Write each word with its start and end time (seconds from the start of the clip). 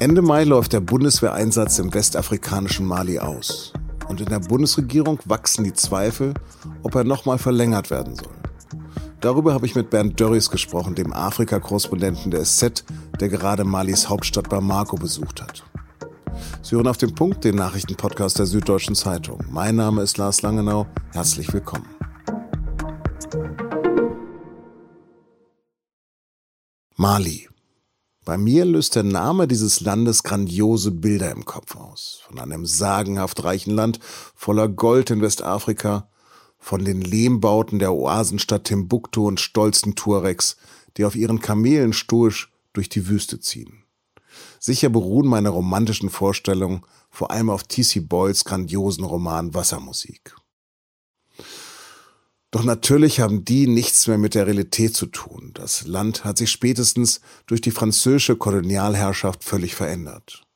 Ende 0.00 0.22
Mai 0.22 0.44
läuft 0.44 0.72
der 0.72 0.80
Bundeswehreinsatz 0.80 1.78
im 1.78 1.92
westafrikanischen 1.92 2.86
Mali 2.86 3.18
aus. 3.18 3.74
Und 4.08 4.22
in 4.22 4.30
der 4.30 4.38
Bundesregierung 4.38 5.18
wachsen 5.26 5.62
die 5.62 5.74
Zweifel, 5.74 6.32
ob 6.82 6.94
er 6.94 7.04
nochmal 7.04 7.36
verlängert 7.36 7.90
werden 7.90 8.16
soll. 8.16 8.32
Darüber 9.20 9.52
habe 9.52 9.66
ich 9.66 9.74
mit 9.74 9.90
Bernd 9.90 10.18
Dörries 10.18 10.50
gesprochen, 10.50 10.94
dem 10.94 11.12
Afrika-Korrespondenten 11.12 12.30
der 12.30 12.46
SZ, 12.46 12.82
der 13.20 13.28
gerade 13.28 13.64
Malis 13.64 14.08
Hauptstadt 14.08 14.48
Bamako 14.48 14.96
besucht 14.96 15.42
hat. 15.42 15.64
Sie 16.62 16.76
hören 16.76 16.88
auf 16.88 16.96
den 16.96 17.14
Punkt 17.14 17.44
den 17.44 17.56
Nachrichtenpodcast 17.56 18.38
der 18.38 18.46
Süddeutschen 18.46 18.94
Zeitung. 18.94 19.44
Mein 19.50 19.76
Name 19.76 20.00
ist 20.00 20.16
Lars 20.16 20.40
Langenau. 20.40 20.86
Herzlich 21.12 21.52
willkommen. 21.52 21.84
Mali. 26.96 27.49
Bei 28.30 28.38
mir 28.38 28.64
löst 28.64 28.94
der 28.94 29.02
Name 29.02 29.48
dieses 29.48 29.80
Landes 29.80 30.22
grandiose 30.22 30.92
Bilder 30.92 31.32
im 31.32 31.44
Kopf 31.44 31.74
aus. 31.74 32.20
Von 32.28 32.38
einem 32.38 32.64
sagenhaft 32.64 33.42
reichen 33.42 33.74
Land 33.74 33.98
voller 34.36 34.68
Gold 34.68 35.10
in 35.10 35.20
Westafrika, 35.20 36.08
von 36.56 36.84
den 36.84 37.00
Lehmbauten 37.00 37.80
der 37.80 37.92
Oasenstadt 37.92 38.66
Timbuktu 38.66 39.26
und 39.26 39.40
stolzen 39.40 39.96
Tuaregs, 39.96 40.58
die 40.96 41.06
auf 41.06 41.16
ihren 41.16 41.40
Kamelen 41.40 41.92
stoisch 41.92 42.52
durch 42.72 42.88
die 42.88 43.08
Wüste 43.08 43.40
ziehen. 43.40 43.82
Sicher 44.60 44.90
beruhen 44.90 45.26
meine 45.26 45.48
romantischen 45.48 46.08
Vorstellungen 46.08 46.82
vor 47.10 47.32
allem 47.32 47.50
auf 47.50 47.64
T.C. 47.64 47.98
Boyles 47.98 48.44
grandiosen 48.44 49.02
Roman 49.02 49.54
Wassermusik. 49.54 50.36
Doch 52.50 52.64
natürlich 52.64 53.20
haben 53.20 53.44
die 53.44 53.68
nichts 53.68 54.08
mehr 54.08 54.18
mit 54.18 54.34
der 54.34 54.46
Realität 54.46 54.94
zu 54.96 55.06
tun. 55.06 55.52
Das 55.54 55.86
Land 55.86 56.24
hat 56.24 56.38
sich 56.38 56.50
spätestens 56.50 57.20
durch 57.46 57.60
die 57.60 57.70
französische 57.70 58.36
Kolonialherrschaft 58.36 59.44
völlig 59.44 59.76
verändert. 59.76 60.46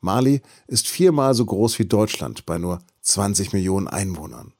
Mali 0.00 0.42
ist 0.66 0.88
viermal 0.88 1.34
so 1.34 1.44
groß 1.44 1.78
wie 1.78 1.86
Deutschland 1.86 2.46
bei 2.46 2.58
nur 2.58 2.80
20 3.02 3.52
Millionen 3.52 3.86
Einwohnern. 3.86 4.52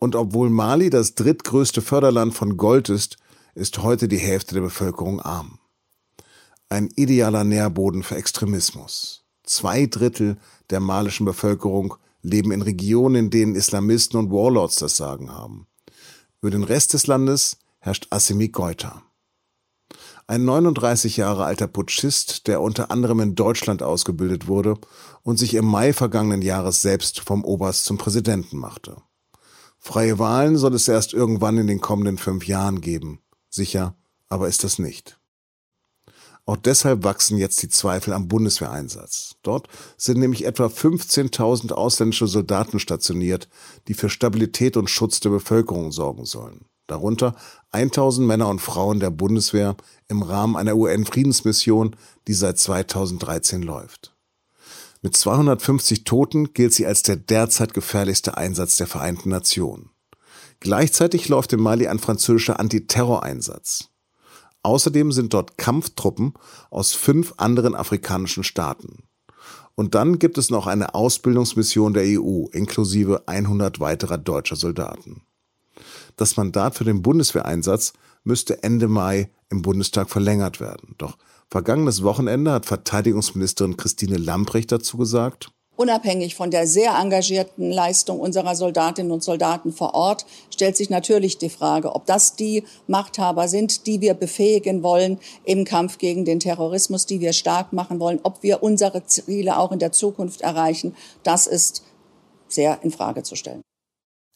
Und 0.00 0.16
obwohl 0.16 0.50
Mali 0.50 0.90
das 0.90 1.14
drittgrößte 1.14 1.80
Förderland 1.80 2.34
von 2.34 2.56
Gold 2.56 2.88
ist, 2.88 3.18
ist 3.54 3.78
heute 3.78 4.08
die 4.08 4.18
Hälfte 4.18 4.54
der 4.54 4.62
Bevölkerung 4.62 5.20
arm. 5.20 5.60
Ein 6.68 6.88
idealer 6.96 7.44
Nährboden 7.44 8.02
für 8.02 8.16
Extremismus. 8.16 9.24
Zwei 9.44 9.86
Drittel 9.86 10.38
der 10.70 10.80
malischen 10.80 11.26
Bevölkerung 11.26 11.94
leben 12.22 12.50
in 12.50 12.62
Regionen, 12.62 13.26
in 13.26 13.30
denen 13.30 13.54
Islamisten 13.54 14.18
und 14.18 14.30
Warlords 14.30 14.76
das 14.76 14.96
Sagen 14.96 15.30
haben. 15.30 15.66
Über 16.42 16.50
den 16.50 16.64
Rest 16.64 16.92
des 16.92 17.06
Landes 17.06 17.56
herrscht 17.78 18.08
Assimi 18.10 18.48
Goita. 18.48 19.04
Ein 20.26 20.44
39 20.44 21.16
Jahre 21.16 21.44
alter 21.44 21.68
Putschist, 21.68 22.48
der 22.48 22.60
unter 22.60 22.90
anderem 22.90 23.20
in 23.20 23.36
Deutschland 23.36 23.80
ausgebildet 23.80 24.48
wurde 24.48 24.76
und 25.22 25.38
sich 25.38 25.54
im 25.54 25.64
Mai 25.64 25.92
vergangenen 25.92 26.42
Jahres 26.42 26.82
selbst 26.82 27.20
vom 27.20 27.44
Oberst 27.44 27.84
zum 27.84 27.96
Präsidenten 27.96 28.56
machte. 28.56 28.96
Freie 29.78 30.18
Wahlen 30.18 30.56
soll 30.56 30.74
es 30.74 30.88
erst 30.88 31.12
irgendwann 31.12 31.58
in 31.58 31.68
den 31.68 31.80
kommenden 31.80 32.18
fünf 32.18 32.48
Jahren 32.48 32.80
geben. 32.80 33.20
Sicher, 33.48 33.94
aber 34.28 34.48
ist 34.48 34.64
das 34.64 34.80
nicht. 34.80 35.20
Auch 36.44 36.56
deshalb 36.56 37.04
wachsen 37.04 37.38
jetzt 37.38 37.62
die 37.62 37.68
Zweifel 37.68 38.12
am 38.12 38.26
Bundeswehreinsatz. 38.26 39.36
Dort 39.42 39.68
sind 39.96 40.18
nämlich 40.18 40.44
etwa 40.44 40.66
15.000 40.66 41.72
ausländische 41.72 42.26
Soldaten 42.26 42.80
stationiert, 42.80 43.48
die 43.86 43.94
für 43.94 44.10
Stabilität 44.10 44.76
und 44.76 44.90
Schutz 44.90 45.20
der 45.20 45.30
Bevölkerung 45.30 45.92
sorgen 45.92 46.24
sollen. 46.24 46.66
Darunter 46.88 47.36
1000 47.70 48.26
Männer 48.26 48.48
und 48.48 48.60
Frauen 48.60 48.98
der 48.98 49.10
Bundeswehr 49.10 49.76
im 50.08 50.22
Rahmen 50.22 50.56
einer 50.56 50.76
UN-Friedensmission, 50.76 51.94
die 52.26 52.34
seit 52.34 52.58
2013 52.58 53.62
läuft. 53.62 54.14
Mit 55.00 55.16
250 55.16 56.04
Toten 56.04 56.52
gilt 56.52 56.74
sie 56.74 56.86
als 56.86 57.02
der 57.02 57.16
derzeit 57.16 57.72
gefährlichste 57.72 58.36
Einsatz 58.36 58.76
der 58.76 58.86
Vereinten 58.88 59.30
Nationen. 59.30 59.90
Gleichzeitig 60.60 61.28
läuft 61.28 61.52
in 61.52 61.60
Mali 61.60 61.88
ein 61.88 61.98
französischer 61.98 62.60
Antiterroreinsatz. 62.60 63.91
Außerdem 64.62 65.12
sind 65.12 65.34
dort 65.34 65.58
Kampftruppen 65.58 66.34
aus 66.70 66.92
fünf 66.92 67.34
anderen 67.36 67.74
afrikanischen 67.74 68.44
Staaten. 68.44 69.04
Und 69.74 69.94
dann 69.94 70.18
gibt 70.18 70.38
es 70.38 70.50
noch 70.50 70.66
eine 70.66 70.94
Ausbildungsmission 70.94 71.94
der 71.94 72.04
EU 72.04 72.46
inklusive 72.52 73.26
100 73.26 73.80
weiterer 73.80 74.18
deutscher 74.18 74.56
Soldaten. 74.56 75.22
Das 76.16 76.36
Mandat 76.36 76.74
für 76.76 76.84
den 76.84 77.02
Bundeswehreinsatz 77.02 77.94
müsste 78.22 78.62
Ende 78.62 78.88
Mai 78.88 79.30
im 79.48 79.62
Bundestag 79.62 80.10
verlängert 80.10 80.60
werden. 80.60 80.94
Doch 80.98 81.16
vergangenes 81.48 82.02
Wochenende 82.02 82.52
hat 82.52 82.66
Verteidigungsministerin 82.66 83.76
Christine 83.76 84.18
Lamprecht 84.18 84.70
dazu 84.70 84.98
gesagt, 84.98 85.50
Unabhängig 85.82 86.36
von 86.36 86.52
der 86.52 86.68
sehr 86.68 86.96
engagierten 86.96 87.68
Leistung 87.68 88.20
unserer 88.20 88.54
Soldatinnen 88.54 89.10
und 89.10 89.24
Soldaten 89.24 89.72
vor 89.72 89.94
Ort 89.94 90.26
stellt 90.54 90.76
sich 90.76 90.90
natürlich 90.90 91.38
die 91.38 91.50
Frage, 91.50 91.96
ob 91.96 92.06
das 92.06 92.36
die 92.36 92.62
Machthaber 92.86 93.48
sind, 93.48 93.88
die 93.88 94.00
wir 94.00 94.14
befähigen 94.14 94.84
wollen 94.84 95.18
im 95.44 95.64
Kampf 95.64 95.98
gegen 95.98 96.24
den 96.24 96.38
Terrorismus, 96.38 97.06
die 97.06 97.18
wir 97.18 97.32
stark 97.32 97.72
machen 97.72 97.98
wollen, 97.98 98.20
ob 98.22 98.44
wir 98.44 98.62
unsere 98.62 99.06
Ziele 99.06 99.58
auch 99.58 99.72
in 99.72 99.80
der 99.80 99.90
Zukunft 99.90 100.42
erreichen. 100.42 100.94
Das 101.24 101.48
ist 101.48 101.82
sehr 102.46 102.78
in 102.84 102.92
Frage 102.92 103.24
zu 103.24 103.34
stellen. 103.34 103.62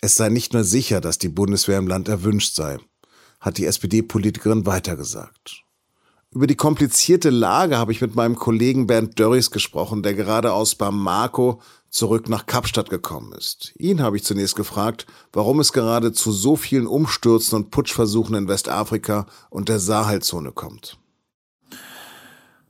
Es 0.02 0.16
sei 0.16 0.30
nicht 0.30 0.52
nur 0.52 0.64
sicher, 0.64 1.00
dass 1.00 1.18
die 1.18 1.28
Bundeswehr 1.28 1.78
im 1.78 1.86
Land 1.86 2.08
erwünscht 2.08 2.56
sei, 2.56 2.78
hat 3.38 3.58
die 3.58 3.66
SPD-Politikerin 3.66 4.66
weitergesagt. 4.66 5.62
Über 6.36 6.46
die 6.46 6.54
komplizierte 6.54 7.30
Lage 7.30 7.78
habe 7.78 7.92
ich 7.92 8.02
mit 8.02 8.14
meinem 8.14 8.36
Kollegen 8.36 8.86
Bernd 8.86 9.18
Dörries 9.18 9.50
gesprochen, 9.50 10.02
der 10.02 10.12
gerade 10.12 10.52
aus 10.52 10.74
Bamako 10.74 11.62
zurück 11.88 12.28
nach 12.28 12.44
Kapstadt 12.44 12.90
gekommen 12.90 13.32
ist. 13.32 13.72
Ihn 13.78 14.02
habe 14.02 14.18
ich 14.18 14.24
zunächst 14.24 14.54
gefragt, 14.54 15.06
warum 15.32 15.60
es 15.60 15.72
gerade 15.72 16.12
zu 16.12 16.32
so 16.32 16.54
vielen 16.54 16.86
Umstürzen 16.86 17.56
und 17.56 17.70
Putschversuchen 17.70 18.34
in 18.34 18.48
Westafrika 18.48 19.24
und 19.48 19.70
der 19.70 19.78
Sahelzone 19.78 20.52
kommt. 20.52 20.98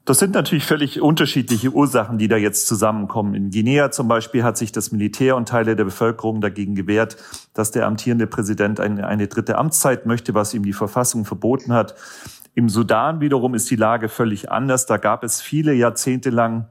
Das 0.04 0.20
sind 0.20 0.34
natürlich 0.34 0.64
völlig 0.64 1.00
unterschiedliche 1.00 1.70
Ursachen, 1.70 2.18
die 2.18 2.28
da 2.28 2.36
jetzt 2.36 2.68
zusammenkommen. 2.68 3.34
In 3.34 3.50
Guinea 3.50 3.90
zum 3.90 4.06
Beispiel 4.06 4.44
hat 4.44 4.56
sich 4.56 4.70
das 4.70 4.92
Militär 4.92 5.34
und 5.34 5.48
Teile 5.48 5.74
der 5.74 5.82
Bevölkerung 5.82 6.40
dagegen 6.40 6.76
gewehrt, 6.76 7.16
dass 7.52 7.72
der 7.72 7.88
amtierende 7.88 8.28
Präsident 8.28 8.78
eine, 8.78 9.08
eine 9.08 9.26
dritte 9.26 9.58
Amtszeit 9.58 10.06
möchte, 10.06 10.34
was 10.34 10.54
ihm 10.54 10.62
die 10.62 10.72
Verfassung 10.72 11.24
verboten 11.24 11.72
hat. 11.72 11.96
Im 12.56 12.70
Sudan 12.70 13.20
wiederum 13.20 13.54
ist 13.54 13.70
die 13.70 13.76
Lage 13.76 14.08
völlig 14.08 14.50
anders. 14.50 14.86
Da 14.86 14.96
gab 14.96 15.24
es 15.24 15.42
viele 15.42 15.74
Jahrzehnte 15.74 16.30
lang 16.30 16.66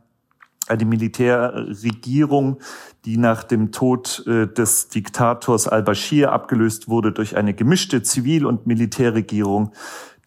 eine 0.68 0.84
Militärregierung, 0.84 2.58
die 3.06 3.18
nach 3.18 3.44
dem 3.44 3.72
Tod 3.72 4.24
äh, 4.26 4.48
des 4.48 4.88
Diktators 4.88 5.68
al-Bashir 5.68 6.32
abgelöst 6.32 6.90
wurde 6.90 7.12
durch 7.12 7.38
eine 7.38 7.54
gemischte 7.54 8.02
Zivil- 8.02 8.48
und 8.48 8.66
Militärregierung, 8.66 9.74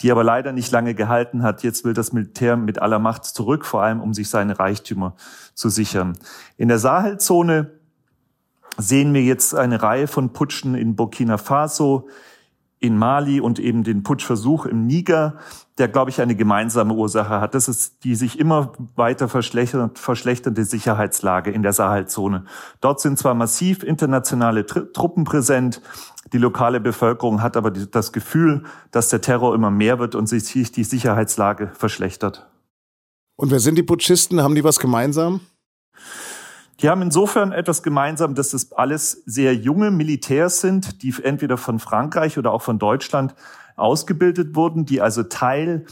die 0.00 0.12
aber 0.12 0.22
leider 0.22 0.52
nicht 0.52 0.70
lange 0.70 0.94
gehalten 0.94 1.42
hat. 1.42 1.64
Jetzt 1.64 1.84
will 1.84 1.92
das 1.92 2.12
Militär 2.12 2.56
mit 2.56 2.80
aller 2.80 3.00
Macht 3.00 3.25
zurück, 3.25 3.66
vor 3.66 3.82
allem 3.82 4.00
um 4.00 4.14
sich 4.14 4.30
seine 4.30 4.60
Reichtümer 4.60 5.16
zu 5.54 5.70
sichern. 5.70 6.16
In 6.56 6.69
der 6.69 6.78
Sahelzone 6.78 7.72
sehen 8.76 9.12
wir 9.12 9.22
jetzt 9.22 9.56
eine 9.56 9.82
Reihe 9.82 10.06
von 10.06 10.32
Putschen 10.32 10.76
in 10.76 10.94
Burkina 10.94 11.36
Faso, 11.36 12.08
in 12.80 12.96
Mali 12.96 13.40
und 13.40 13.58
eben 13.58 13.82
den 13.82 14.02
Putschversuch 14.02 14.66
im 14.66 14.86
Niger, 14.86 15.38
der, 15.78 15.88
glaube 15.88 16.10
ich, 16.10 16.20
eine 16.20 16.36
gemeinsame 16.36 16.94
Ursache 16.94 17.40
hat. 17.40 17.54
Das 17.54 17.68
ist 17.68 18.04
die 18.04 18.14
sich 18.14 18.38
immer 18.38 18.72
weiter 18.94 19.28
verschlechternde 19.28 20.64
Sicherheitslage 20.64 21.50
in 21.50 21.62
der 21.62 21.72
Sahelzone. 21.72 22.44
Dort 22.80 23.00
sind 23.00 23.18
zwar 23.18 23.34
massiv 23.34 23.82
internationale 23.82 24.66
Truppen 24.66 25.24
präsent, 25.24 25.80
die 26.32 26.38
lokale 26.38 26.80
Bevölkerung 26.80 27.42
hat 27.42 27.56
aber 27.56 27.70
das 27.70 28.12
Gefühl, 28.12 28.64
dass 28.90 29.08
der 29.08 29.20
Terror 29.20 29.54
immer 29.54 29.70
mehr 29.70 29.98
wird 29.98 30.14
und 30.14 30.26
sich 30.28 30.72
die 30.72 30.84
Sicherheitslage 30.84 31.70
verschlechtert. 31.72 32.48
Und 33.36 33.50
wer 33.50 33.60
sind 33.60 33.76
die 33.76 33.82
Putschisten? 33.82 34.42
Haben 34.42 34.54
die 34.54 34.64
was 34.64 34.78
gemeinsam? 34.78 35.40
Die 36.80 36.88
haben 36.88 37.02
insofern 37.02 37.50
etwas 37.50 37.82
gemeinsam, 37.82 38.36
dass 38.36 38.52
es 38.52 38.72
alles 38.72 39.22
sehr 39.26 39.54
junge 39.54 39.90
Militärs 39.90 40.60
sind, 40.60 41.02
die 41.02 41.12
entweder 41.22 41.56
von 41.56 41.80
Frankreich 41.80 42.38
oder 42.38 42.52
auch 42.52 42.62
von 42.62 42.78
Deutschland 42.78 43.34
ausgebildet 43.75 44.54
wurden, 44.54 44.86
die 44.86 45.00
also 45.00 45.25
Teil 45.25 45.86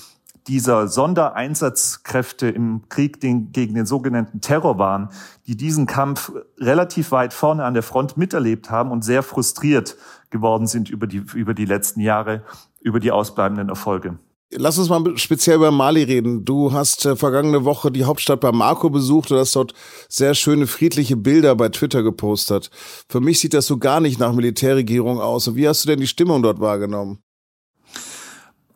dieser 0.47 0.87
Sondereinsatzkräfte 0.87 2.49
im 2.49 2.89
Krieg 2.89 3.21
gegen 3.21 3.53
den 3.53 3.87
sogenannten 3.87 4.41
Terror 4.41 4.79
waren, 4.79 5.09
die 5.49 5.57
diesen 5.57 5.87
Kampf 5.87 6.31
relativ 6.59 7.11
weit 7.11 7.33
vorne 7.33 7.65
an 7.65 7.75
der 7.75 7.83
Front 7.83 8.17
miterlebt 8.17 8.71
haben 8.71 8.93
und 8.93 9.03
sehr 9.03 9.25
frustriert 9.25 9.97
geworden 10.31 10.69
sind 10.69 10.89
über 10.89 11.09
die, 11.09 11.25
über 11.35 11.53
die 11.53 11.65
letzten 11.65 12.01
Jahre, 12.01 12.43
über 12.81 13.01
die 13.01 13.11
ausbleibenden 13.11 13.69
Erfolge. 13.69 14.19
Lass 14.53 14.79
uns 14.79 14.89
mal 14.89 15.03
speziell 15.19 15.57
über 15.57 15.73
Mali 15.73 16.05
reden. 16.05 16.45
Du 16.45 16.73
hast 16.73 17.05
äh, 17.05 17.17
vergangene 17.17 17.65
Woche 17.65 17.91
die 17.91 18.05
Hauptstadt 18.05 18.41
Bamako 18.41 18.91
besucht 18.91 19.33
und 19.33 19.39
hast 19.39 19.57
dort 19.57 19.75
sehr 20.09 20.35
schöne 20.35 20.69
friedliche 20.69 21.17
Bilder 21.17 21.57
bei 21.57 21.69
Twitter 21.69 22.05
gepostet. 22.05 22.71
Für 23.09 23.21
mich 23.21 23.41
sieht 23.41 23.55
das 23.55 23.67
so 23.67 23.79
gar 23.79 24.01
nicht 24.01 24.21
nach 24.21 24.33
Militärregierung 24.33 25.21
aus. 25.21 25.49
Und 25.49 25.57
wie 25.57 25.69
hast 25.69 25.85
du 25.85 25.89
denn 25.89 26.01
die 26.01 26.07
Stimmung 26.07 26.45
dort 26.45 26.61
wahrgenommen? 26.61 27.26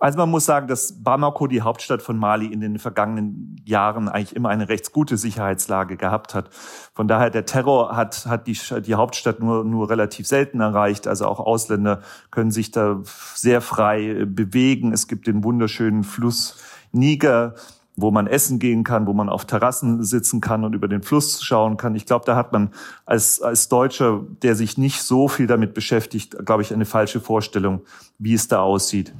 Also 0.01 0.17
man 0.17 0.31
muss 0.31 0.47
sagen, 0.47 0.67
dass 0.67 1.05
Bamako, 1.05 1.47
die 1.47 1.61
Hauptstadt 1.61 2.01
von 2.01 2.17
Mali, 2.17 2.47
in 2.47 2.63
den 2.63 2.79
vergangenen 2.79 3.57
Jahren 3.67 4.09
eigentlich 4.09 4.35
immer 4.35 4.49
eine 4.49 4.71
recht 4.71 4.93
gute 4.93 5.19
Sicherheitslage 5.19 5.99
gehabt 5.99 6.35
hat. 6.35 6.49
Von 6.95 7.07
daher, 7.07 7.29
der 7.29 7.45
Terror 7.45 7.95
hat, 7.95 8.25
hat 8.25 8.47
die, 8.47 8.59
die 8.81 8.95
Hauptstadt 8.95 9.41
nur, 9.41 9.63
nur 9.63 9.91
relativ 9.91 10.27
selten 10.27 10.61
erreicht. 10.61 11.07
Also 11.07 11.27
auch 11.27 11.39
Ausländer 11.39 12.01
können 12.31 12.51
sich 12.51 12.71
da 12.71 13.03
sehr 13.35 13.61
frei 13.61 14.25
bewegen. 14.25 14.95
Es 14.95 15.07
gibt 15.07 15.27
den 15.27 15.45
wunderschönen 15.45 16.03
Fluss 16.03 16.57
Niger, 16.93 17.55
wo 17.95 18.11
man 18.11 18.27
essen 18.27 18.59
gehen 18.59 18.85
kann, 18.85 19.07
wo 19.07 19.13
man 19.13 19.29
auf 19.29 19.45
Terrassen 19.45 20.03
sitzen 20.03 20.41
kann 20.41 20.65
und 20.65 20.75
über 20.75 20.89
den 20.89 21.03
Fluss 21.03 21.43
schauen 21.43 21.77
kann. 21.77 21.95
Ich 21.95 22.07
glaube, 22.07 22.25
da 22.25 22.37
hat 22.37 22.53
man 22.53 22.71
als, 23.05 23.43
als 23.43 23.69
Deutscher, 23.69 24.23
der 24.43 24.55
sich 24.55 24.79
nicht 24.79 25.03
so 25.03 25.29
viel 25.29 25.47
damit 25.47 25.75
beschäftigt, 25.75 26.47
glaube 26.47 26.63
ich, 26.63 26.73
eine 26.73 26.87
falsche 26.87 27.21
Vorstellung, 27.21 27.83
wie 28.19 28.33
es 28.33 28.49
da 28.49 28.63
aussieht. 28.63 29.13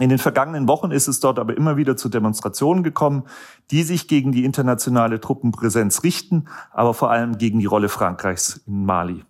In 0.00 0.08
den 0.08 0.18
vergangenen 0.18 0.66
Wochen 0.66 0.90
ist 0.90 1.06
es 1.06 1.20
dort 1.20 1.38
aber 1.38 1.56
immer 1.56 1.76
wieder 1.76 1.96
zu 1.96 2.08
Demonstrationen 2.08 2.82
gekommen, 2.82 3.24
die 3.70 3.84
sich 3.84 4.08
gegen 4.08 4.32
die 4.32 4.44
internationale 4.44 5.20
Truppenpräsenz 5.20 6.02
richten, 6.02 6.46
aber 6.72 6.94
vor 6.94 7.10
allem 7.10 7.38
gegen 7.38 7.60
die 7.60 7.66
Rolle 7.66 7.88
Frankreichs 7.88 8.60
in 8.66 8.84
Mali. 8.84 9.24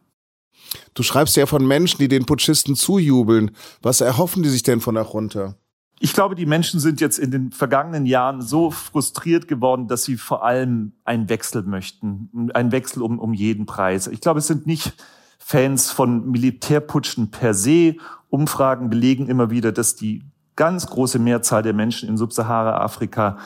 Du 0.94 1.02
schreibst 1.02 1.36
ja 1.36 1.44
von 1.44 1.66
Menschen, 1.66 1.98
die 1.98 2.08
den 2.08 2.24
Putschisten 2.24 2.76
zujubeln. 2.76 3.50
Was 3.82 4.00
erhoffen 4.00 4.42
die 4.42 4.48
sich 4.48 4.62
denn 4.62 4.80
von 4.80 4.94
der 4.94 5.04
Junta? 5.04 5.54
Ich 6.00 6.12
glaube, 6.12 6.34
die 6.34 6.46
Menschen 6.46 6.80
sind 6.80 7.00
jetzt 7.00 7.18
in 7.18 7.30
den 7.30 7.52
vergangenen 7.52 8.06
Jahren 8.06 8.42
so 8.42 8.70
frustriert 8.70 9.46
geworden, 9.46 9.86
dass 9.86 10.04
sie 10.04 10.16
vor 10.16 10.44
allem 10.44 10.92
einen 11.04 11.28
Wechsel 11.28 11.62
möchten. 11.62 12.50
Einen 12.54 12.72
Wechsel 12.72 13.02
um, 13.02 13.18
um 13.18 13.32
jeden 13.32 13.66
Preis. 13.66 14.06
Ich 14.06 14.20
glaube, 14.20 14.40
es 14.40 14.46
sind 14.46 14.66
nicht 14.66 14.94
Fans 15.38 15.90
von 15.90 16.30
Militärputschen 16.30 17.30
per 17.30 17.54
se. 17.54 17.96
Umfragen 18.28 18.90
belegen 18.90 19.28
immer 19.28 19.50
wieder, 19.50 19.70
dass 19.70 19.94
die 19.94 20.22
ganz 20.56 20.86
große 20.86 21.18
Mehrzahl 21.18 21.62
der 21.62 21.74
Menschen 21.74 22.08
in 22.08 22.16
Subsahara-Afrika 22.16 23.38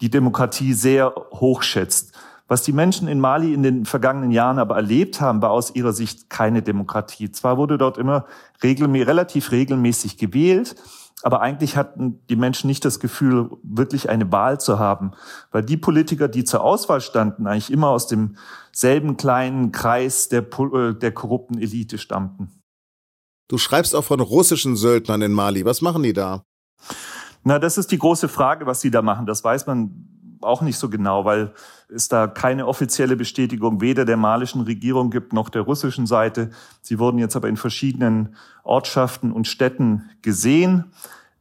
die 0.00 0.10
Demokratie 0.10 0.72
sehr 0.72 1.14
hoch 1.32 1.62
schätzt. 1.62 2.12
Was 2.48 2.62
die 2.62 2.72
Menschen 2.72 3.08
in 3.08 3.18
Mali 3.18 3.52
in 3.52 3.62
den 3.62 3.84
vergangenen 3.86 4.30
Jahren 4.30 4.58
aber 4.58 4.76
erlebt 4.76 5.20
haben, 5.20 5.42
war 5.42 5.50
aus 5.50 5.74
ihrer 5.74 5.92
Sicht 5.92 6.30
keine 6.30 6.62
Demokratie. 6.62 7.32
Zwar 7.32 7.56
wurde 7.56 7.76
dort 7.76 7.98
immer 7.98 8.26
regelmä 8.62 9.02
relativ 9.02 9.50
regelmäßig 9.50 10.16
gewählt, 10.16 10.76
aber 11.22 11.40
eigentlich 11.40 11.76
hatten 11.76 12.20
die 12.28 12.36
Menschen 12.36 12.68
nicht 12.68 12.84
das 12.84 13.00
Gefühl, 13.00 13.50
wirklich 13.64 14.10
eine 14.10 14.30
Wahl 14.30 14.60
zu 14.60 14.78
haben, 14.78 15.12
weil 15.50 15.64
die 15.64 15.76
Politiker, 15.76 16.28
die 16.28 16.44
zur 16.44 16.62
Auswahl 16.62 17.00
standen, 17.00 17.48
eigentlich 17.48 17.72
immer 17.72 17.88
aus 17.88 18.06
demselben 18.06 19.16
kleinen 19.16 19.72
Kreis 19.72 20.28
der, 20.28 20.42
äh, 20.42 20.94
der 20.94 21.12
korrupten 21.12 21.58
Elite 21.58 21.98
stammten. 21.98 22.62
Du 23.48 23.58
schreibst 23.58 23.94
auch 23.96 24.04
von 24.04 24.20
russischen 24.20 24.76
Söldnern 24.76 25.22
in 25.22 25.32
Mali. 25.32 25.64
Was 25.64 25.82
machen 25.82 26.02
die 26.04 26.12
da? 26.12 26.44
Na, 27.44 27.58
das 27.58 27.78
ist 27.78 27.92
die 27.92 27.98
große 27.98 28.28
Frage, 28.28 28.66
was 28.66 28.80
sie 28.80 28.90
da 28.90 29.02
machen. 29.02 29.26
Das 29.26 29.44
weiß 29.44 29.66
man 29.66 30.08
auch 30.40 30.62
nicht 30.62 30.78
so 30.78 30.88
genau, 30.88 31.24
weil 31.24 31.52
es 31.88 32.08
da 32.08 32.26
keine 32.26 32.66
offizielle 32.66 33.16
Bestätigung 33.16 33.80
weder 33.80 34.04
der 34.04 34.16
malischen 34.16 34.62
Regierung 34.62 35.10
gibt 35.10 35.32
noch 35.32 35.48
der 35.48 35.62
russischen 35.62 36.06
Seite. 36.06 36.50
Sie 36.82 36.98
wurden 36.98 37.18
jetzt 37.18 37.36
aber 37.36 37.48
in 37.48 37.56
verschiedenen 37.56 38.34
Ortschaften 38.64 39.32
und 39.32 39.46
Städten 39.46 40.10
gesehen. 40.22 40.92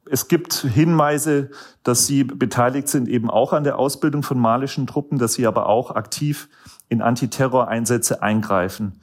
Es 0.09 0.27
gibt 0.27 0.53
Hinweise, 0.53 1.49
dass 1.83 2.05
sie 2.05 2.23
beteiligt 2.23 2.87
sind 2.87 3.07
eben 3.07 3.29
auch 3.29 3.53
an 3.53 3.63
der 3.63 3.79
Ausbildung 3.79 4.23
von 4.23 4.39
malischen 4.39 4.85
Truppen, 4.87 5.17
dass 5.17 5.33
sie 5.33 5.47
aber 5.47 5.67
auch 5.67 5.91
aktiv 5.91 6.47
in 6.89 7.01
Antiterroreinsätze 7.01 8.21
eingreifen. 8.21 9.01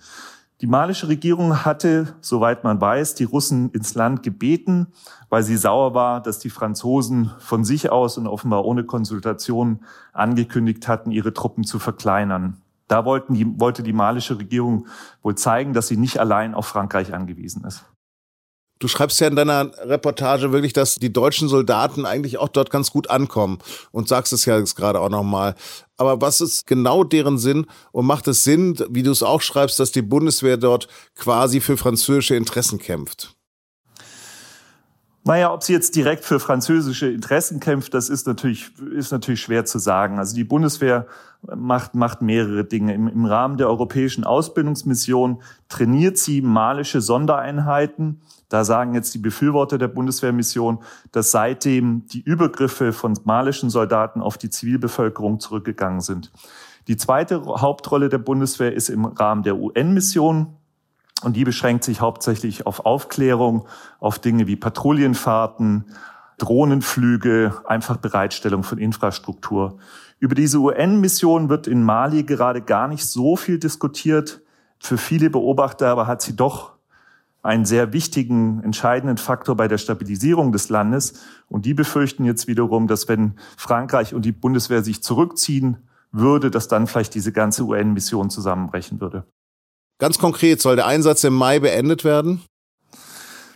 Die 0.62 0.68
malische 0.68 1.08
Regierung 1.08 1.64
hatte, 1.64 2.14
soweit 2.20 2.62
man 2.62 2.80
weiß, 2.80 3.16
die 3.16 3.24
Russen 3.24 3.70
ins 3.72 3.96
Land 3.96 4.22
gebeten, 4.22 4.86
weil 5.28 5.42
sie 5.42 5.56
sauer 5.56 5.92
war, 5.92 6.22
dass 6.22 6.38
die 6.38 6.50
Franzosen 6.50 7.32
von 7.40 7.64
sich 7.64 7.90
aus 7.90 8.16
und 8.16 8.28
offenbar 8.28 8.64
ohne 8.64 8.84
Konsultation 8.84 9.80
angekündigt 10.12 10.86
hatten, 10.86 11.10
ihre 11.10 11.34
Truppen 11.34 11.64
zu 11.64 11.80
verkleinern. 11.80 12.58
Da 12.86 13.04
wollten 13.04 13.34
die, 13.34 13.58
wollte 13.58 13.82
die 13.82 13.92
malische 13.92 14.38
Regierung 14.38 14.86
wohl 15.20 15.34
zeigen, 15.34 15.72
dass 15.72 15.88
sie 15.88 15.96
nicht 15.96 16.20
allein 16.20 16.54
auf 16.54 16.66
Frankreich 16.66 17.12
angewiesen 17.12 17.64
ist. 17.64 17.84
Du 18.82 18.88
schreibst 18.88 19.20
ja 19.20 19.28
in 19.28 19.36
deiner 19.36 19.70
Reportage 19.84 20.50
wirklich, 20.50 20.72
dass 20.72 20.96
die 20.96 21.12
deutschen 21.12 21.46
Soldaten 21.46 22.04
eigentlich 22.04 22.38
auch 22.38 22.48
dort 22.48 22.68
ganz 22.68 22.90
gut 22.90 23.10
ankommen 23.10 23.60
und 23.92 24.08
sagst 24.08 24.32
es 24.32 24.44
ja 24.44 24.58
jetzt 24.58 24.74
gerade 24.74 24.98
auch 24.98 25.08
nochmal. 25.08 25.54
Aber 25.96 26.20
was 26.20 26.40
ist 26.40 26.66
genau 26.66 27.04
deren 27.04 27.38
Sinn 27.38 27.66
und 27.92 28.06
macht 28.06 28.26
es 28.26 28.42
Sinn, 28.42 28.76
wie 28.90 29.04
du 29.04 29.12
es 29.12 29.22
auch 29.22 29.40
schreibst, 29.40 29.78
dass 29.78 29.92
die 29.92 30.02
Bundeswehr 30.02 30.56
dort 30.56 30.88
quasi 31.14 31.60
für 31.60 31.76
französische 31.76 32.34
Interessen 32.34 32.80
kämpft? 32.80 33.36
Naja, 35.22 35.52
ob 35.52 35.62
sie 35.62 35.72
jetzt 35.72 35.94
direkt 35.94 36.24
für 36.24 36.40
französische 36.40 37.06
Interessen 37.06 37.60
kämpft, 37.60 37.94
das 37.94 38.08
ist 38.08 38.26
natürlich, 38.26 38.72
ist 38.92 39.12
natürlich 39.12 39.40
schwer 39.40 39.64
zu 39.64 39.78
sagen. 39.78 40.18
Also 40.18 40.34
die 40.34 40.42
Bundeswehr 40.42 41.06
macht, 41.42 41.94
macht 41.94 42.22
mehrere 42.22 42.64
Dinge. 42.64 42.94
Im, 42.94 43.06
Im 43.06 43.24
Rahmen 43.24 43.56
der 43.56 43.68
europäischen 43.68 44.24
Ausbildungsmission 44.24 45.40
trainiert 45.68 46.18
sie 46.18 46.42
malische 46.42 47.00
Sondereinheiten. 47.00 48.20
Da 48.52 48.64
sagen 48.64 48.92
jetzt 48.92 49.14
die 49.14 49.18
Befürworter 49.18 49.78
der 49.78 49.88
Bundeswehrmission, 49.88 50.80
dass 51.10 51.30
seitdem 51.30 52.04
die 52.08 52.20
Übergriffe 52.20 52.92
von 52.92 53.18
malischen 53.24 53.70
Soldaten 53.70 54.20
auf 54.20 54.36
die 54.36 54.50
Zivilbevölkerung 54.50 55.40
zurückgegangen 55.40 56.02
sind. 56.02 56.30
Die 56.86 56.98
zweite 56.98 57.42
Hauptrolle 57.42 58.10
der 58.10 58.18
Bundeswehr 58.18 58.74
ist 58.74 58.90
im 58.90 59.06
Rahmen 59.06 59.42
der 59.42 59.56
UN-Mission. 59.56 60.54
Und 61.22 61.34
die 61.34 61.44
beschränkt 61.44 61.84
sich 61.84 62.02
hauptsächlich 62.02 62.66
auf 62.66 62.84
Aufklärung, 62.84 63.66
auf 64.00 64.18
Dinge 64.18 64.46
wie 64.46 64.56
Patrouillenfahrten, 64.56 65.86
Drohnenflüge, 66.36 67.62
einfach 67.64 67.96
Bereitstellung 67.96 68.64
von 68.64 68.76
Infrastruktur. 68.76 69.78
Über 70.18 70.34
diese 70.34 70.58
UN-Mission 70.58 71.48
wird 71.48 71.66
in 71.66 71.82
Mali 71.82 72.24
gerade 72.24 72.60
gar 72.60 72.86
nicht 72.86 73.06
so 73.06 73.34
viel 73.34 73.58
diskutiert. 73.58 74.42
Für 74.78 74.98
viele 74.98 75.30
Beobachter 75.30 75.88
aber 75.88 76.06
hat 76.06 76.20
sie 76.20 76.36
doch 76.36 76.72
einen 77.42 77.64
sehr 77.64 77.92
wichtigen, 77.92 78.62
entscheidenden 78.62 79.16
Faktor 79.16 79.56
bei 79.56 79.68
der 79.68 79.78
Stabilisierung 79.78 80.52
des 80.52 80.68
Landes. 80.68 81.20
Und 81.48 81.66
die 81.66 81.74
befürchten 81.74 82.24
jetzt 82.24 82.46
wiederum, 82.46 82.86
dass 82.86 83.08
wenn 83.08 83.34
Frankreich 83.56 84.14
und 84.14 84.24
die 84.24 84.32
Bundeswehr 84.32 84.82
sich 84.82 85.02
zurückziehen 85.02 85.88
würde, 86.12 86.50
dass 86.50 86.68
dann 86.68 86.86
vielleicht 86.86 87.14
diese 87.14 87.32
ganze 87.32 87.64
UN-Mission 87.64 88.30
zusammenbrechen 88.30 89.00
würde. 89.00 89.24
Ganz 89.98 90.18
konkret, 90.18 90.60
soll 90.60 90.76
der 90.76 90.86
Einsatz 90.86 91.24
im 91.24 91.34
Mai 91.34 91.58
beendet 91.58 92.04
werden? 92.04 92.42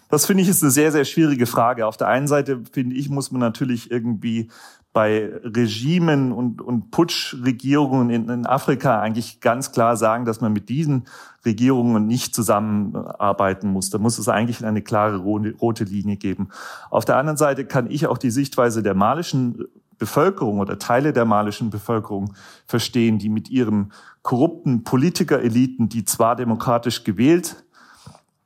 Das 0.09 0.27
finde 0.27 0.43
ich 0.43 0.49
ist 0.49 0.63
eine 0.63 0.71
sehr, 0.71 0.93
sehr 0.93 1.05
schwierige 1.05 1.47
Frage. 1.47 1.87
Auf 1.87 1.97
der 1.97 2.09
einen 2.09 2.29
Seite, 2.29 2.63
finde 2.71 2.95
ich, 2.97 3.09
muss 3.09 3.33
man 3.33 3.41
natürlich 3.41 3.91
irgendwie 3.91 4.49
bei 4.93 5.31
Regimen 5.45 6.33
und, 6.33 6.63
und 6.63 6.91
Putschregierungen 6.91 8.09
in, 8.09 8.31
in 8.31 8.47
Afrika 8.47 9.01
eigentlich 9.01 9.41
ganz 9.41 9.71
klar 9.73 9.95
sagen, 9.97 10.25
dass 10.25 10.41
man 10.41 10.55
mit 10.55 10.71
diesen 10.71 11.05
Regierungen 11.45 12.07
nicht 12.07 12.35
zusammenarbeiten 12.35 13.71
muss. 13.71 13.91
Da 13.91 13.99
muss 13.99 14.19
es 14.19 14.29
eigentlich 14.29 14.65
eine 14.65 14.81
klare 14.81 15.19
rote 15.19 15.85
Linie 15.85 16.17
geben. 16.17 16.49
Auf 16.89 17.05
der 17.05 17.19
anderen 17.19 17.37
Seite 17.37 17.67
kann 17.67 17.91
ich 17.91 18.07
auch 18.07 18.17
die 18.17 18.31
Sichtweise 18.31 18.83
der 18.83 18.95
malischen 18.95 19.67
Bevölkerung 19.99 20.61
oder 20.61 20.79
Teile 20.79 21.13
der 21.13 21.27
malischen 21.27 21.69
Bevölkerung 21.69 22.33
verstehen, 22.67 23.19
die 23.19 23.29
mit 23.29 23.51
ihren 23.51 23.93
korrupten 24.23 24.83
Politikereliten, 24.83 25.91
die 25.91 26.07
zwar 26.07 26.37
demokratisch 26.37 27.05
gewählt 27.05 27.66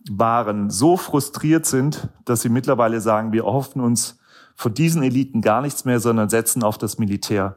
waren, 0.08 0.70
so 0.70 0.96
frustriert 0.96 1.66
sind, 1.66 2.08
dass 2.24 2.42
sie 2.42 2.48
mittlerweile 2.48 3.00
sagen, 3.00 3.32
wir 3.32 3.44
erhoffen 3.44 3.82
uns 3.82 4.18
von 4.54 4.74
diesen 4.74 5.02
Eliten 5.02 5.40
gar 5.40 5.60
nichts 5.60 5.84
mehr, 5.84 6.00
sondern 6.00 6.28
setzen 6.28 6.62
auf 6.62 6.78
das 6.78 6.98
Militär. 6.98 7.56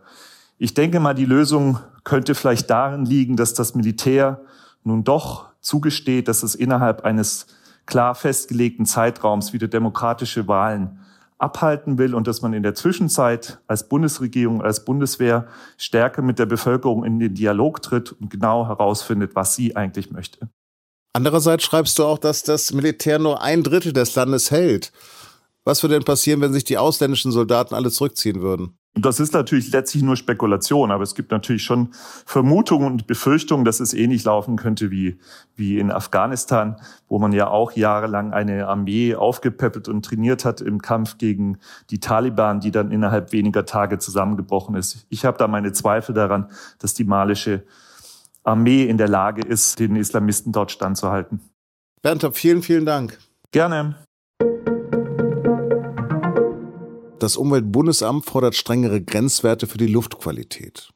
Ich 0.57 0.73
denke 0.73 0.99
mal, 0.99 1.13
die 1.13 1.25
Lösung 1.25 1.79
könnte 2.03 2.35
vielleicht 2.35 2.69
darin 2.69 3.05
liegen, 3.05 3.35
dass 3.35 3.53
das 3.53 3.75
Militär 3.75 4.41
nun 4.83 5.03
doch 5.03 5.47
zugesteht, 5.61 6.27
dass 6.27 6.43
es 6.43 6.55
innerhalb 6.55 7.03
eines 7.05 7.47
klar 7.85 8.15
festgelegten 8.15 8.85
Zeitraums 8.85 9.53
wieder 9.53 9.67
demokratische 9.67 10.47
Wahlen 10.47 10.99
abhalten 11.37 11.97
will 11.97 12.15
und 12.15 12.27
dass 12.27 12.41
man 12.41 12.53
in 12.53 12.63
der 12.63 12.75
Zwischenzeit 12.75 13.59
als 13.67 13.89
Bundesregierung, 13.89 14.61
als 14.61 14.85
Bundeswehr 14.85 15.47
stärker 15.77 16.21
mit 16.21 16.39
der 16.39 16.45
Bevölkerung 16.45 17.03
in 17.03 17.19
den 17.19 17.33
Dialog 17.33 17.81
tritt 17.81 18.13
und 18.13 18.29
genau 18.29 18.67
herausfindet, 18.67 19.35
was 19.35 19.55
sie 19.55 19.75
eigentlich 19.75 20.11
möchte. 20.11 20.47
Andererseits 21.13 21.63
schreibst 21.63 21.99
du 21.99 22.05
auch, 22.05 22.17
dass 22.17 22.41
das 22.41 22.73
Militär 22.73 23.19
nur 23.19 23.43
ein 23.43 23.61
Drittel 23.61 23.93
des 23.93 24.15
Landes 24.15 24.49
hält. 24.49 24.91
Was 25.63 25.83
würde 25.83 25.93
denn 25.93 26.03
passieren, 26.03 26.41
wenn 26.41 26.51
sich 26.51 26.63
die 26.63 26.79
ausländischen 26.79 27.31
Soldaten 27.31 27.75
alle 27.75 27.91
zurückziehen 27.91 28.41
würden? 28.41 28.77
Das 28.95 29.19
ist 29.19 29.33
natürlich 29.33 29.71
letztlich 29.71 30.03
nur 30.03 30.15
Spekulation, 30.15 30.91
aber 30.91 31.03
es 31.03 31.15
gibt 31.15 31.31
natürlich 31.31 31.63
schon 31.63 31.89
Vermutungen 32.25 32.91
und 32.91 33.07
Befürchtungen, 33.07 33.63
dass 33.63 33.79
es 33.79 33.93
ähnlich 33.93 34.23
laufen 34.23 34.55
könnte 34.55 34.91
wie, 34.91 35.17
wie 35.55 35.79
in 35.79 35.91
Afghanistan, 35.91 36.79
wo 37.07 37.17
man 37.17 37.31
ja 37.31 37.47
auch 37.47 37.71
jahrelang 37.71 38.33
eine 38.33 38.67
Armee 38.67 39.15
aufgepäppelt 39.15 39.87
und 39.87 40.05
trainiert 40.05 40.45
hat 40.45 40.61
im 40.61 40.81
Kampf 40.81 41.17
gegen 41.17 41.57
die 41.89 41.99
Taliban, 41.99 42.59
die 42.59 42.71
dann 42.71 42.91
innerhalb 42.91 43.31
weniger 43.31 43.65
Tage 43.65 43.97
zusammengebrochen 43.97 44.75
ist. 44.75 45.07
Ich 45.09 45.25
habe 45.25 45.37
da 45.37 45.47
meine 45.47 45.71
Zweifel 45.71 46.13
daran, 46.13 46.51
dass 46.77 46.93
die 46.93 47.05
malische 47.05 47.63
Armee 48.43 48.83
in 48.83 48.97
der 48.97 49.07
Lage 49.07 49.41
ist, 49.41 49.79
den 49.79 49.95
Islamisten 49.95 50.51
dort 50.51 50.71
standzuhalten. 50.71 51.41
Bernd, 52.01 52.29
vielen, 52.33 52.61
vielen 52.61 52.85
Dank. 52.85 53.17
Gerne. 53.51 53.95
Das 57.19 57.37
Umweltbundesamt 57.37 58.25
fordert 58.25 58.55
strengere 58.55 59.01
Grenzwerte 59.01 59.65
für 59.65 59.77
die 59.77 59.87
Luftqualität. 59.87 60.89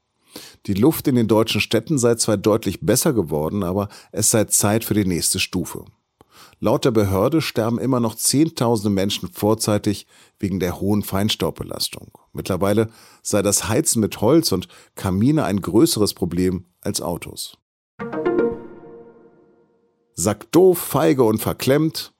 Die 0.66 0.74
Luft 0.74 1.08
in 1.08 1.16
den 1.16 1.28
deutschen 1.28 1.62
Städten 1.62 1.98
sei 1.98 2.16
zwar 2.16 2.36
deutlich 2.36 2.82
besser 2.82 3.14
geworden, 3.14 3.64
aber 3.64 3.88
es 4.12 4.32
sei 4.32 4.44
Zeit 4.46 4.84
für 4.84 4.94
die 4.94 5.06
nächste 5.06 5.40
Stufe. 5.40 5.86
Laut 6.60 6.86
der 6.86 6.92
Behörde 6.92 7.42
sterben 7.42 7.80
immer 7.80 8.00
noch 8.00 8.16
Zehntausende 8.16 8.90
Menschen 8.90 9.30
vorzeitig 9.32 10.08
wegen 10.40 10.60
der 10.60 10.80
hohen 10.80 11.04
Feinstaubbelastung. 11.04 12.12
Mittlerweile 12.34 12.90
sei 13.22 13.42
das 13.42 13.68
Heizen 13.68 14.00
mit 14.00 14.22
Holz 14.22 14.52
und 14.52 14.68
Kamine 14.96 15.44
ein 15.44 15.62
größeres 15.62 16.14
Problem 16.14 16.66
als 16.82 17.02
Autos. 17.02 17.58
Sack 20.16 20.52
doof, 20.52 20.80
feige 20.80 21.24
und 21.24 21.40
verklemmt. 21.40 22.14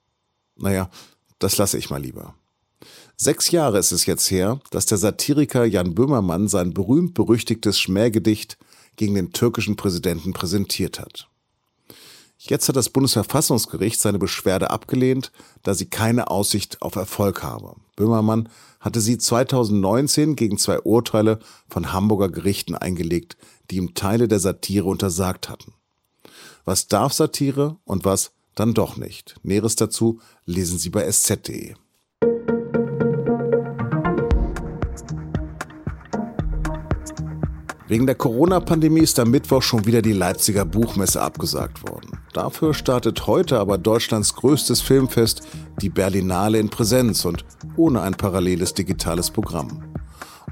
Naja, 0.56 0.90
das 1.38 1.56
lasse 1.56 1.78
ich 1.78 1.90
mal 1.90 2.00
lieber. 2.00 2.34
Sechs 3.16 3.50
Jahre 3.50 3.78
ist 3.78 3.90
es 3.90 4.06
jetzt 4.06 4.30
her, 4.30 4.60
dass 4.70 4.86
der 4.86 4.98
Satiriker 4.98 5.64
Jan 5.64 5.94
Böhmermann 5.94 6.46
sein 6.46 6.72
berühmt-berüchtigtes 6.72 7.80
Schmähgedicht 7.80 8.56
gegen 8.94 9.14
den 9.14 9.32
türkischen 9.32 9.74
Präsidenten 9.74 10.32
präsentiert 10.32 11.00
hat. 11.00 11.28
Jetzt 12.40 12.68
hat 12.68 12.76
das 12.76 12.88
Bundesverfassungsgericht 12.88 14.00
seine 14.00 14.20
Beschwerde 14.20 14.70
abgelehnt, 14.70 15.32
da 15.64 15.74
sie 15.74 15.86
keine 15.86 16.30
Aussicht 16.30 16.80
auf 16.82 16.94
Erfolg 16.94 17.42
habe. 17.42 17.74
Böhmermann 17.96 18.48
hatte 18.78 19.00
sie 19.00 19.18
2019 19.18 20.36
gegen 20.36 20.56
zwei 20.56 20.78
Urteile 20.78 21.40
von 21.68 21.92
Hamburger 21.92 22.28
Gerichten 22.28 22.76
eingelegt, 22.76 23.36
die 23.70 23.76
ihm 23.76 23.94
Teile 23.94 24.28
der 24.28 24.38
Satire 24.38 24.84
untersagt 24.84 25.48
hatten. 25.48 25.74
Was 26.64 26.86
darf 26.86 27.12
Satire 27.12 27.76
und 27.84 28.04
was 28.04 28.30
dann 28.54 28.72
doch 28.72 28.96
nicht? 28.96 29.34
Näheres 29.42 29.74
dazu 29.74 30.20
lesen 30.46 30.78
Sie 30.78 30.90
bei 30.90 31.10
sz.de. 31.10 31.74
Wegen 37.88 38.06
der 38.06 38.14
Corona-Pandemie 38.14 39.00
ist 39.00 39.18
am 39.18 39.30
Mittwoch 39.30 39.62
schon 39.62 39.86
wieder 39.86 40.02
die 40.02 40.12
Leipziger 40.12 40.66
Buchmesse 40.66 41.22
abgesagt 41.22 41.88
worden. 41.88 42.17
Dafür 42.38 42.72
startet 42.72 43.26
heute 43.26 43.58
aber 43.58 43.78
Deutschlands 43.78 44.36
größtes 44.36 44.80
Filmfest, 44.80 45.42
die 45.82 45.88
Berlinale 45.88 46.60
in 46.60 46.68
Präsenz 46.68 47.24
und 47.24 47.44
ohne 47.76 48.00
ein 48.02 48.14
paralleles 48.14 48.74
digitales 48.74 49.32
Programm. 49.32 49.82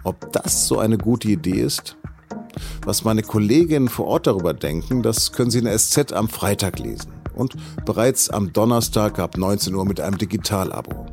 Ob 0.03 0.33
das 0.33 0.67
so 0.67 0.81
eine 0.81 0.99
gute 0.99 1.29
Idee 1.29 1.61
ist? 1.61 1.97
Was 2.85 3.05
meine 3.05 3.23
Kolleginnen 3.23 3.87
vor 3.87 4.07
Ort 4.07 4.27
darüber 4.27 4.53
denken, 4.53 5.05
das 5.05 5.31
können 5.31 5.53
Sie 5.53 5.61
in 5.61 5.67
der 5.67 5.79
SZ 5.79 6.13
am 6.13 6.29
Freitag 6.29 6.81
lesen. 6.81 7.13
Und 7.37 7.55
bereits 7.85 8.31
am 8.31 8.53
Donnerstag 8.53 9.21
ab 9.21 9.37
19 9.37 9.73
Uhr 9.73 9.85
mit 9.85 10.01
einem 10.01 10.19
Digitalabo. 10.19 11.07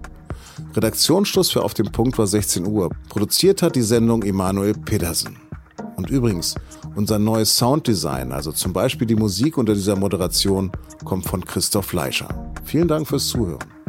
Redaktionsschluss 0.73 1.51
für 1.51 1.61
Auf 1.61 1.75
dem 1.75 1.91
Punkt 1.91 2.17
war 2.17 2.25
16 2.25 2.65
Uhr. 2.65 2.89
Produziert 3.09 3.61
hat 3.61 3.75
die 3.75 3.83
Sendung 3.83 4.23
Emanuel 4.23 4.73
Pedersen. 4.73 5.37
Und 5.97 6.09
übrigens, 6.09 6.55
unser 6.95 7.19
neues 7.19 7.57
Sounddesign, 7.57 8.31
also 8.31 8.51
zum 8.51 8.73
Beispiel 8.73 9.07
die 9.07 9.15
Musik 9.15 9.57
unter 9.57 9.73
dieser 9.73 9.95
Moderation, 9.95 10.71
kommt 11.03 11.25
von 11.25 11.43
Christoph 11.43 11.85
Fleischer. 11.85 12.53
Vielen 12.63 12.88
Dank 12.88 13.07
fürs 13.07 13.27
Zuhören. 13.27 13.82